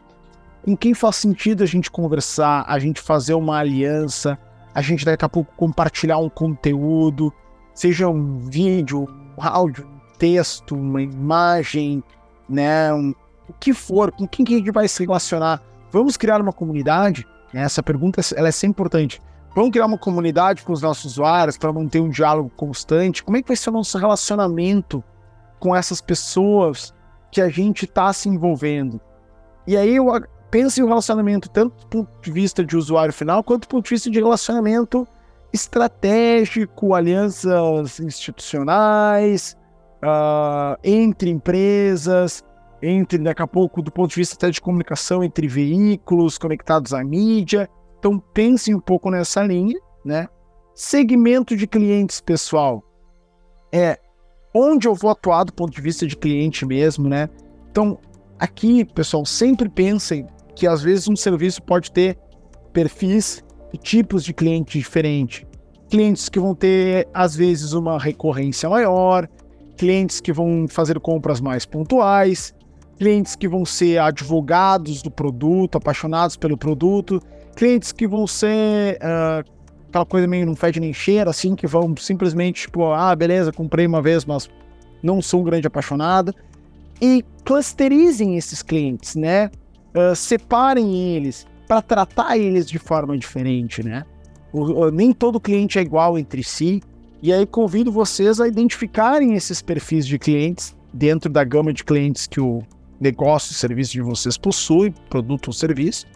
Com 0.62 0.76
quem 0.76 0.92
faz 0.92 1.16
sentido 1.16 1.62
a 1.62 1.66
gente 1.66 1.90
conversar, 1.90 2.66
a 2.68 2.78
gente 2.78 3.00
fazer 3.00 3.32
uma 3.32 3.56
aliança, 3.56 4.38
a 4.74 4.82
gente 4.82 5.02
daqui 5.02 5.24
a 5.24 5.30
pouco 5.30 5.50
compartilhar 5.56 6.18
um 6.18 6.28
conteúdo, 6.28 7.32
seja 7.72 8.06
um 8.06 8.36
vídeo, 8.36 9.08
um 9.38 9.42
áudio, 9.42 9.86
um 9.86 10.18
texto, 10.18 10.74
uma 10.74 11.00
imagem, 11.00 12.04
né? 12.46 12.92
Um, 12.92 13.14
o 13.50 13.54
que 13.58 13.74
for, 13.74 14.12
com 14.12 14.26
quem 14.26 14.44
que 14.44 14.54
a 14.54 14.58
gente 14.58 14.70
vai 14.70 14.88
se 14.88 15.04
relacionar? 15.04 15.60
Vamos 15.90 16.16
criar 16.16 16.40
uma 16.40 16.52
comunidade? 16.52 17.26
Essa 17.52 17.82
pergunta 17.82 18.20
ela 18.36 18.48
é 18.48 18.52
sempre 18.52 18.70
importante. 18.70 19.20
Vamos 19.54 19.72
criar 19.72 19.86
uma 19.86 19.98
comunidade 19.98 20.62
com 20.62 20.72
os 20.72 20.80
nossos 20.80 21.12
usuários 21.12 21.58
para 21.58 21.72
manter 21.72 22.00
um 22.00 22.08
diálogo 22.08 22.50
constante? 22.56 23.24
Como 23.24 23.36
é 23.36 23.42
que 23.42 23.48
vai 23.48 23.56
ser 23.56 23.70
o 23.70 23.72
nosso 23.72 23.98
relacionamento 23.98 25.02
com 25.58 25.74
essas 25.74 26.00
pessoas 26.00 26.94
que 27.32 27.40
a 27.40 27.48
gente 27.48 27.84
está 27.84 28.12
se 28.12 28.28
envolvendo? 28.28 29.00
E 29.66 29.76
aí 29.76 29.96
eu 29.96 30.06
penso 30.50 30.80
em 30.80 30.84
um 30.84 30.88
relacionamento 30.88 31.48
tanto 31.48 31.76
do 31.80 31.86
ponto 31.88 32.10
de 32.22 32.30
vista 32.30 32.64
de 32.64 32.76
usuário 32.76 33.12
final, 33.12 33.42
quanto 33.42 33.62
do 33.62 33.68
ponto 33.68 33.84
de 33.84 33.90
vista 33.90 34.08
de 34.08 34.20
relacionamento 34.20 35.06
estratégico, 35.52 36.94
alianças 36.94 37.98
institucionais, 37.98 39.56
uh, 40.02 40.78
entre 40.84 41.30
empresas, 41.30 42.44
entre, 42.82 43.18
daqui 43.18 43.42
a 43.42 43.46
pouco, 43.46 43.82
do 43.82 43.90
ponto 43.90 44.10
de 44.10 44.16
vista 44.16 44.34
até 44.34 44.50
de 44.50 44.60
comunicação 44.60 45.22
entre 45.22 45.46
veículos 45.46 46.38
conectados 46.38 46.92
à 46.92 47.04
mídia. 47.04 47.68
Então, 47.98 48.18
pense 48.18 48.74
um 48.74 48.80
pouco 48.80 49.10
nessa 49.10 49.42
linha, 49.42 49.78
né? 50.04 50.28
Segmento 50.74 51.56
de 51.56 51.66
clientes, 51.66 52.20
pessoal, 52.20 52.82
é 53.72 53.98
onde 54.54 54.88
eu 54.88 54.94
vou 54.94 55.10
atuar 55.10 55.44
do 55.44 55.52
ponto 55.52 55.72
de 55.72 55.80
vista 55.80 56.06
de 56.06 56.16
cliente 56.16 56.64
mesmo, 56.64 57.08
né? 57.08 57.28
Então, 57.70 57.98
aqui, 58.38 58.84
pessoal, 58.84 59.24
sempre 59.24 59.68
pensem 59.68 60.26
que 60.56 60.66
às 60.66 60.82
vezes 60.82 61.08
um 61.08 61.16
serviço 61.16 61.62
pode 61.62 61.92
ter 61.92 62.18
perfis 62.72 63.44
e 63.72 63.78
tipos 63.78 64.24
de 64.24 64.32
cliente 64.32 64.78
diferentes. 64.78 65.46
Clientes 65.88 66.28
que 66.28 66.38
vão 66.38 66.54
ter, 66.54 67.08
às 67.12 67.34
vezes, 67.34 67.72
uma 67.72 67.98
recorrência 67.98 68.68
maior, 68.68 69.28
clientes 69.76 70.20
que 70.20 70.32
vão 70.32 70.66
fazer 70.68 70.98
compras 71.00 71.40
mais 71.40 71.66
pontuais, 71.66 72.54
clientes 73.00 73.34
que 73.34 73.48
vão 73.48 73.64
ser 73.64 73.96
advogados 73.96 75.00
do 75.00 75.10
produto, 75.10 75.78
apaixonados 75.78 76.36
pelo 76.36 76.54
produto, 76.54 77.18
clientes 77.56 77.92
que 77.92 78.06
vão 78.06 78.26
ser 78.26 78.98
uh, 78.98 79.50
aquela 79.88 80.04
coisa 80.04 80.26
meio 80.26 80.44
não 80.44 80.54
fede 80.54 80.78
nem 80.78 80.92
cheira, 80.92 81.30
assim, 81.30 81.56
que 81.56 81.66
vão 81.66 81.96
simplesmente, 81.96 82.62
tipo, 82.62 82.92
ah, 82.92 83.16
beleza, 83.16 83.54
comprei 83.54 83.86
uma 83.86 84.02
vez, 84.02 84.26
mas 84.26 84.50
não 85.02 85.22
sou 85.22 85.40
um 85.40 85.44
grande 85.44 85.66
apaixonado. 85.66 86.34
E 87.00 87.24
clusterizem 87.42 88.36
esses 88.36 88.62
clientes, 88.62 89.16
né? 89.16 89.50
Uh, 89.94 90.14
separem 90.14 90.94
eles 90.94 91.46
para 91.66 91.80
tratar 91.80 92.36
eles 92.36 92.68
de 92.68 92.78
forma 92.78 93.16
diferente, 93.16 93.82
né? 93.82 94.04
O, 94.52 94.60
o, 94.60 94.90
nem 94.90 95.10
todo 95.10 95.40
cliente 95.40 95.78
é 95.78 95.82
igual 95.82 96.18
entre 96.18 96.44
si. 96.44 96.82
E 97.22 97.32
aí 97.32 97.46
convido 97.46 97.90
vocês 97.90 98.42
a 98.42 98.46
identificarem 98.46 99.34
esses 99.36 99.62
perfis 99.62 100.06
de 100.06 100.18
clientes 100.18 100.76
dentro 100.92 101.32
da 101.32 101.42
gama 101.44 101.72
de 101.72 101.82
clientes 101.82 102.26
que 102.26 102.40
o 102.40 102.62
negócio, 103.00 103.54
serviço 103.54 103.92
de 103.92 104.02
vocês 104.02 104.36
possui, 104.36 104.92
produto 105.08 105.48
ou 105.48 105.52
serviço. 105.52 106.06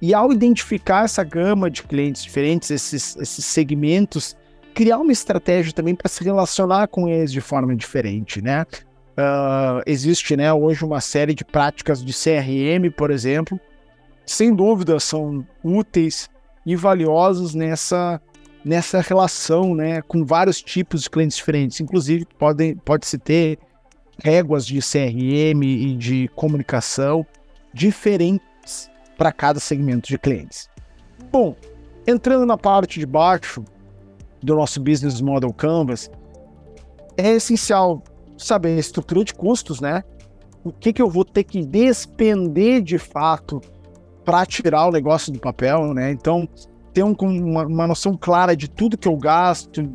E 0.00 0.12
ao 0.12 0.32
identificar 0.32 1.04
essa 1.04 1.22
gama 1.22 1.70
de 1.70 1.82
clientes 1.82 2.22
diferentes, 2.22 2.70
esses, 2.70 3.16
esses 3.16 3.44
segmentos, 3.44 4.36
criar 4.74 4.98
uma 4.98 5.12
estratégia 5.12 5.72
também 5.72 5.94
para 5.94 6.08
se 6.08 6.24
relacionar 6.24 6.88
com 6.88 7.08
eles 7.08 7.30
de 7.30 7.40
forma 7.40 7.74
diferente, 7.76 8.42
né? 8.42 8.66
Uh, 9.16 9.80
existe, 9.86 10.36
né, 10.36 10.52
hoje 10.52 10.84
uma 10.84 11.00
série 11.00 11.34
de 11.34 11.44
práticas 11.44 12.04
de 12.04 12.12
CRM, 12.12 12.90
por 12.96 13.12
exemplo, 13.12 13.60
sem 14.26 14.52
dúvida 14.52 14.98
são 14.98 15.46
úteis 15.62 16.28
e 16.66 16.74
valiosos 16.74 17.54
nessa 17.54 18.20
nessa 18.64 19.02
relação, 19.02 19.74
né, 19.74 20.00
com 20.00 20.24
vários 20.24 20.62
tipos 20.62 21.02
de 21.02 21.10
clientes 21.10 21.36
diferentes. 21.36 21.80
Inclusive, 21.80 22.26
podem 22.38 22.74
pode 22.74 23.06
se 23.06 23.18
ter 23.18 23.58
réguas 24.22 24.66
de 24.66 24.80
CRM 24.80 25.62
e 25.62 25.96
de 25.96 26.28
comunicação 26.34 27.26
diferentes 27.72 28.90
para 29.16 29.32
cada 29.32 29.58
segmento 29.58 30.08
de 30.08 30.18
clientes. 30.18 30.68
Bom, 31.30 31.56
entrando 32.06 32.46
na 32.46 32.56
parte 32.56 33.00
de 33.00 33.06
baixo 33.06 33.64
do 34.42 34.54
nosso 34.54 34.80
Business 34.80 35.20
Model 35.20 35.52
Canvas, 35.52 36.10
é 37.16 37.32
essencial 37.32 38.02
saber 38.36 38.76
a 38.76 38.80
estrutura 38.80 39.24
de 39.24 39.34
custos, 39.34 39.80
né? 39.80 40.02
O 40.62 40.72
que, 40.72 40.92
que 40.92 41.02
eu 41.02 41.10
vou 41.10 41.24
ter 41.24 41.44
que 41.44 41.64
despender 41.64 42.82
de 42.82 42.98
fato 42.98 43.60
para 44.24 44.44
tirar 44.46 44.86
o 44.86 44.92
negócio 44.92 45.32
do 45.32 45.38
papel, 45.38 45.92
né? 45.92 46.10
Então, 46.10 46.48
ter 46.92 47.02
um, 47.02 47.14
uma, 47.20 47.66
uma 47.66 47.86
noção 47.86 48.16
clara 48.16 48.56
de 48.56 48.68
tudo 48.68 48.96
que 48.96 49.08
eu 49.08 49.16
gasto 49.16 49.92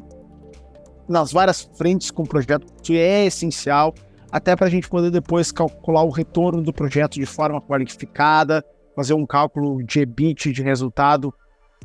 nas 1.07 1.31
várias 1.31 1.69
frentes 1.75 2.11
com 2.11 2.23
o 2.23 2.27
projeto 2.27 2.67
é 2.91 3.25
essencial 3.25 3.93
até 4.31 4.55
para 4.55 4.67
a 4.67 4.69
gente 4.69 4.87
poder 4.87 5.11
depois 5.11 5.51
calcular 5.51 6.03
o 6.03 6.09
retorno 6.09 6.61
do 6.61 6.73
projeto 6.73 7.15
de 7.15 7.25
forma 7.25 7.61
qualificada, 7.61 8.63
fazer 8.95 9.13
um 9.13 9.25
cálculo 9.25 9.83
de 9.83 10.01
EBIT, 10.01 10.51
de 10.51 10.61
resultado 10.61 11.33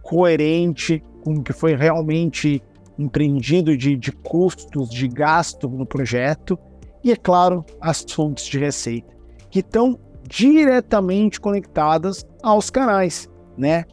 coerente 0.03 1.03
com 1.23 1.35
o 1.35 1.43
que 1.43 1.53
foi 1.53 1.75
realmente 1.75 2.63
empreendido 2.99 3.77
de, 3.77 3.97
de 3.97 4.13
custos, 4.13 4.91
de 4.91 5.09
gasto 5.09 5.69
no 5.69 5.87
projeto, 5.87 6.59
e, 7.03 7.11
é 7.13 7.17
claro, 7.17 7.65
as 7.81 8.05
fontes 8.09 8.47
de 8.47 8.59
receita, 8.59 9.15
que 9.51 9.61
estão 9.61 9.99
diretamente 10.27 11.41
conectadas 11.41 12.27
aos 12.43 12.71
canais, 12.71 13.29
né? 13.59 13.85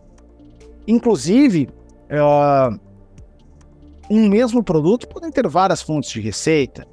Inclusive, 0.87 1.69
uh, 2.09 2.79
um 4.09 4.27
mesmo 4.29 4.63
produto 4.63 5.07
pode 5.07 5.29
ter 5.31 5.47
várias 5.47 5.81
fontes 5.81 6.09
de 6.09 6.21
receita, 6.21 6.87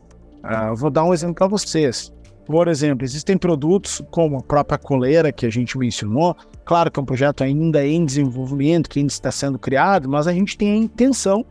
Uh, 0.45 0.75
vou 0.77 0.91
dar 0.91 1.05
um 1.05 1.13
exemplo 1.13 1.35
para 1.35 1.47
vocês. 1.47 2.13
Por 2.47 2.67
exemplo, 2.67 3.05
existem 3.05 3.37
produtos 3.37 4.01
como 4.11 4.39
a 4.39 4.43
própria 4.43 4.79
coleira 4.79 5.31
que 5.31 5.45
a 5.45 5.51
gente 5.51 5.77
mencionou. 5.77 6.35
Claro 6.65 6.91
que 6.91 6.99
é 6.99 7.03
um 7.03 7.07
projeto 7.07 7.45
ainda 7.45 7.87
em 7.87 8.05
desenvolvimento, 8.05 8.89
que 8.89 8.99
ainda 8.99 9.13
está 9.13 9.31
sendo 9.31 9.59
criado, 9.59 10.09
mas 10.09 10.27
a 10.27 10.33
gente 10.33 10.57
tem 10.57 10.73
a 10.73 10.77
intenção 10.77 11.45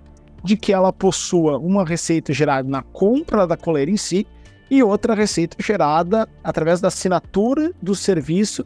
de 0.43 0.57
que 0.57 0.73
ela 0.73 0.91
possua 0.91 1.59
uma 1.59 1.85
receita 1.85 2.33
gerada 2.33 2.67
na 2.67 2.81
compra 2.81 3.45
da 3.45 3.55
coleira 3.55 3.91
em 3.91 3.97
si 3.97 4.25
e 4.71 4.81
outra 4.81 5.13
receita 5.13 5.57
gerada 5.59 6.27
através 6.43 6.81
da 6.81 6.87
assinatura 6.87 7.71
do 7.81 7.93
serviço 7.93 8.65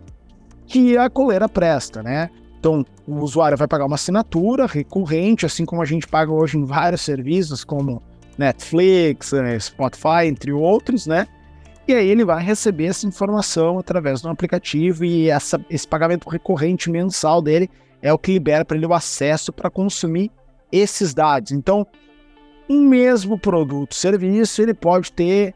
que 0.65 0.97
a 0.97 1.09
coleira 1.09 1.49
presta, 1.49 2.01
né? 2.01 2.29
Então, 2.59 2.85
o 3.07 3.15
usuário 3.15 3.57
vai 3.57 3.67
pagar 3.67 3.85
uma 3.85 3.95
assinatura 3.95 4.67
recorrente, 4.67 5.45
assim 5.45 5.65
como 5.65 5.81
a 5.81 5.85
gente 5.85 6.07
paga 6.07 6.31
hoje 6.31 6.57
em 6.57 6.63
vários 6.63 7.01
serviços, 7.01 7.63
como 7.63 8.01
Netflix, 8.37 9.33
eh, 9.33 9.59
Spotify, 9.59 10.25
entre 10.25 10.51
outros, 10.51 11.05
né? 11.05 11.27
E 11.87 11.93
aí 11.93 12.07
ele 12.07 12.23
vai 12.23 12.43
receber 12.43 12.85
essa 12.85 13.07
informação 13.07 13.79
através 13.79 14.21
do 14.21 14.29
aplicativo 14.29 15.03
e 15.03 15.29
essa, 15.29 15.63
esse 15.69 15.87
pagamento 15.87 16.29
recorrente 16.29 16.89
mensal 16.89 17.41
dele 17.41 17.69
é 18.01 18.13
o 18.13 18.17
que 18.17 18.33
libera 18.33 18.63
para 18.63 18.77
ele 18.77 18.85
o 18.85 18.93
acesso 18.93 19.51
para 19.51 19.69
consumir 19.69 20.31
esses 20.71 21.13
dados. 21.13 21.51
Então, 21.51 21.85
um 22.69 22.87
mesmo 22.87 23.37
produto, 23.37 23.93
serviço, 23.93 24.61
ele 24.61 24.73
pode 24.73 25.11
ter 25.11 25.53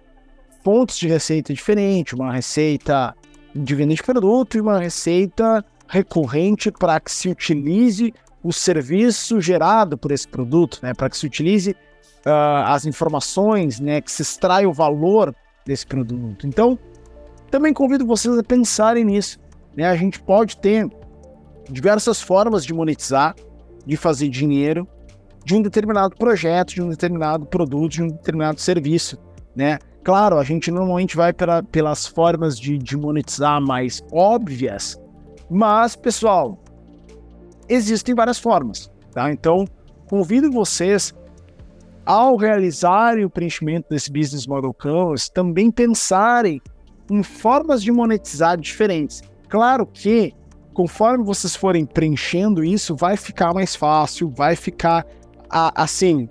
fontes 0.63 0.97
de 0.97 1.07
receita 1.07 1.53
diferentes, 1.53 2.13
uma 2.13 2.33
receita 2.33 3.15
de 3.55 3.75
venda 3.75 3.93
de 3.93 4.03
produto 4.03 4.57
e 4.57 4.61
uma 4.61 4.79
receita 4.79 5.63
recorrente 5.87 6.71
para 6.71 6.99
que 6.99 7.11
se 7.11 7.29
utilize 7.29 8.13
o 8.43 8.51
serviço 8.51 9.39
gerado 9.39 9.97
por 9.97 10.11
esse 10.11 10.27
produto, 10.27 10.79
né? 10.83 10.93
Para 10.93 11.09
que 11.09 11.17
se 11.17 11.25
utilize 11.25 11.75
uh, 12.25 12.65
as 12.65 12.85
informações, 12.85 13.79
né? 13.79 14.01
Que 14.01 14.11
se 14.11 14.21
extrai 14.21 14.65
o 14.65 14.73
valor 14.73 15.35
desse 15.65 15.85
produto. 15.85 16.47
Então, 16.47 16.77
também 17.49 17.73
convido 17.73 18.05
vocês 18.05 18.37
a 18.37 18.43
pensarem 18.43 19.05
nisso. 19.05 19.39
Né? 19.75 19.85
A 19.85 19.95
gente 19.95 20.21
pode 20.21 20.57
ter 20.57 20.87
diversas 21.69 22.21
formas 22.21 22.65
de 22.65 22.73
monetizar, 22.73 23.35
de 23.85 23.97
fazer 23.97 24.29
dinheiro 24.29 24.87
de 25.45 25.55
um 25.55 25.61
determinado 25.61 26.15
projeto, 26.15 26.73
de 26.73 26.81
um 26.81 26.89
determinado 26.89 27.45
produto, 27.45 27.91
de 27.91 28.03
um 28.03 28.07
determinado 28.07 28.59
serviço, 28.59 29.17
né? 29.55 29.77
Claro, 30.03 30.39
a 30.39 30.43
gente 30.43 30.71
normalmente 30.71 31.15
vai 31.15 31.31
pela, 31.31 31.61
pelas 31.61 32.07
formas 32.07 32.59
de, 32.59 32.79
de 32.79 32.97
monetizar 32.97 33.61
mais 33.61 34.03
óbvias, 34.11 34.99
mas, 35.49 35.95
pessoal, 35.95 36.59
existem 37.69 38.15
várias 38.15 38.39
formas, 38.39 38.91
tá? 39.13 39.31
Então, 39.31 39.65
convido 40.09 40.51
vocês, 40.51 41.13
ao 42.05 42.35
realizarem 42.35 43.25
o 43.25 43.29
preenchimento 43.29 43.87
desse 43.89 44.11
Business 44.11 44.45
Model 44.45 44.73
Canvas, 44.73 45.27
também 45.29 45.71
pensarem 45.71 46.61
em 47.09 47.23
formas 47.23 47.81
de 47.81 47.91
monetizar 47.91 48.57
diferentes. 48.57 49.21
Claro 49.49 49.85
que, 49.85 50.33
conforme 50.73 51.23
vocês 51.23 51.55
forem 51.55 51.85
preenchendo 51.85 52.63
isso, 52.63 52.95
vai 52.95 53.17
ficar 53.17 53.53
mais 53.53 53.75
fácil, 53.75 54.29
vai 54.29 54.55
ficar 54.55 55.05
a, 55.49 55.83
assim, 55.83 56.27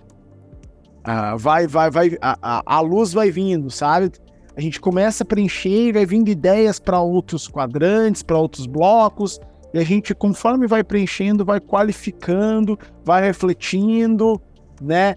a, 1.02 1.36
vai, 1.36 1.66
vai, 1.66 1.90
vai, 1.90 2.16
a, 2.20 2.62
a, 2.64 2.80
luz 2.80 3.12
vai 3.12 3.30
vindo, 3.30 3.70
sabe? 3.70 4.12
A 4.56 4.60
gente 4.60 4.80
começa 4.80 5.24
a 5.24 5.26
preencher 5.26 5.88
e 5.88 5.92
vai 5.92 6.06
vindo 6.06 6.28
ideias 6.28 6.78
para 6.78 7.00
outros 7.00 7.48
quadrantes, 7.48 8.22
para 8.22 8.38
outros 8.38 8.66
blocos, 8.66 9.40
e 9.72 9.78
a 9.78 9.84
gente, 9.84 10.14
conforme 10.14 10.68
vai 10.68 10.84
preenchendo, 10.84 11.44
vai 11.44 11.60
qualificando, 11.60 12.78
vai 13.04 13.24
refletindo, 13.24 14.40
né? 14.80 15.16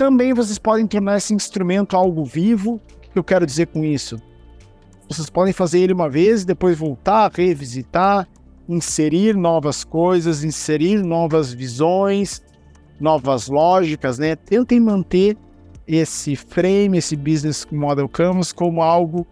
Também 0.00 0.32
vocês 0.32 0.56
podem 0.56 0.86
tornar 0.86 1.18
esse 1.18 1.34
instrumento 1.34 1.94
algo 1.94 2.24
vivo. 2.24 2.80
O 3.06 3.10
que 3.12 3.18
eu 3.18 3.22
quero 3.22 3.44
dizer 3.44 3.66
com 3.66 3.84
isso? 3.84 4.18
Vocês 5.06 5.28
podem 5.28 5.52
fazer 5.52 5.80
ele 5.80 5.92
uma 5.92 6.08
vez, 6.08 6.42
depois 6.42 6.78
voltar, 6.78 7.30
revisitar, 7.30 8.26
inserir 8.66 9.36
novas 9.36 9.84
coisas, 9.84 10.42
inserir 10.42 11.02
novas 11.02 11.52
visões, 11.52 12.42
novas 12.98 13.48
lógicas, 13.48 14.18
né? 14.18 14.34
Tentem 14.36 14.80
manter 14.80 15.36
esse 15.86 16.34
frame, 16.34 16.96
esse 16.96 17.14
business 17.14 17.66
model 17.70 18.08
canvas 18.08 18.52
como 18.52 18.80
algo 18.80 19.26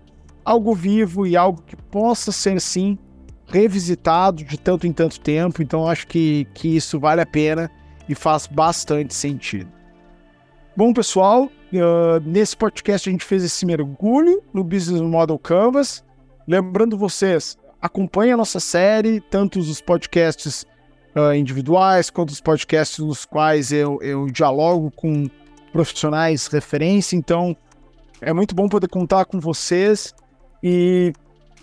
algo 0.45 0.75
vivo 0.75 1.27
e 1.27 1.35
algo 1.35 1.63
que 1.63 1.77
possa 1.77 2.31
ser 2.31 2.61
sim 2.61 2.99
revisitado 3.47 4.45
de 4.45 4.59
tanto 4.59 4.87
em 4.87 4.93
tanto 4.93 5.19
tempo. 5.19 5.63
Então 5.63 5.89
acho 5.89 6.07
que, 6.07 6.47
que 6.53 6.77
isso 6.77 7.01
vale 7.01 7.23
a 7.23 7.27
pena 7.27 7.71
e 8.07 8.15
faz 8.15 8.47
bastante 8.47 9.15
sentido. 9.15 9.78
Bom, 10.79 10.93
pessoal, 10.93 11.47
uh, 11.47 12.21
nesse 12.25 12.57
podcast 12.57 13.09
a 13.09 13.11
gente 13.11 13.25
fez 13.25 13.43
esse 13.43 13.67
mergulho 13.67 14.41
no 14.55 14.63
Business 14.63 15.01
Model 15.01 15.37
Canvas. 15.37 16.05
Lembrando 16.47 16.97
vocês, 16.97 17.59
acompanhe 17.83 18.31
a 18.31 18.37
nossa 18.37 18.61
série, 18.61 19.21
tanto 19.21 19.59
os 19.59 19.81
podcasts 19.81 20.65
uh, 21.17 21.35
individuais, 21.35 22.11
quanto 22.11 22.31
os 22.31 22.41
podcasts 22.41 23.01
nos 23.01 23.25
quais 23.25 23.73
eu, 23.73 23.99
eu 24.03 24.27
dialogo 24.27 24.93
com 24.93 25.29
profissionais 25.73 26.47
referência. 26.47 27.17
Então, 27.17 27.57
é 28.21 28.33
muito 28.33 28.55
bom 28.55 28.69
poder 28.69 28.87
contar 28.87 29.25
com 29.25 29.41
vocês 29.41 30.15
e 30.63 31.13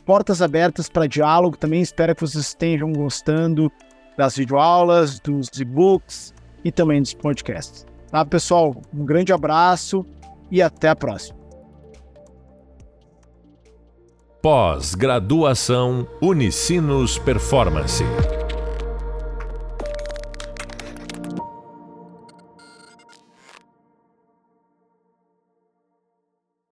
portas 0.06 0.42
abertas 0.42 0.90
para 0.90 1.08
diálogo 1.08 1.56
também. 1.56 1.82
Espero 1.82 2.14
que 2.14 2.20
vocês 2.20 2.48
estejam 2.48 2.92
gostando 2.92 3.72
das 4.18 4.36
videoaulas, 4.36 5.22
dos 5.22 5.48
e-books 5.58 6.34
e 6.66 6.70
também 6.70 7.02
dos 7.02 7.14
podcasts. 7.14 7.95
Tá, 8.16 8.24
pessoal? 8.24 8.74
Um 8.94 9.04
grande 9.04 9.34
abraço 9.34 10.06
e 10.50 10.62
até 10.62 10.88
a 10.88 10.96
próxima. 10.96 11.38
Pós-graduação 14.42 16.08
Unicinos 16.22 17.20
Performance. 17.20 18.06